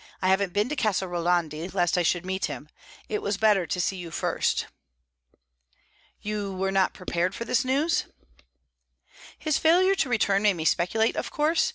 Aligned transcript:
I 0.19 0.29
haven't 0.29 0.51
been 0.51 0.67
to 0.69 0.75
Casa 0.75 1.05
Rolandi, 1.05 1.71
lest 1.75 1.95
I 1.95 2.01
should 2.01 2.25
meet 2.25 2.45
him. 2.45 2.69
It 3.07 3.21
was 3.21 3.37
better 3.37 3.67
to 3.67 3.79
see 3.79 3.97
you 3.97 4.09
first." 4.09 4.65
"You 6.23 6.55
were 6.55 6.71
not 6.71 6.95
prepared 6.95 7.35
for 7.35 7.45
this 7.45 7.63
news?" 7.63 8.05
"His 9.37 9.59
failure 9.59 9.93
to 9.93 10.09
return 10.09 10.41
made 10.41 10.55
me 10.55 10.65
speculate, 10.65 11.15
of 11.15 11.29
course. 11.29 11.69